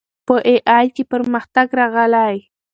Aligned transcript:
په 0.27 0.35
اې 0.47 0.55
ای 0.75 0.85
کې 0.95 1.03
پرمختګ 1.11 1.67
راغلی. 1.79 2.35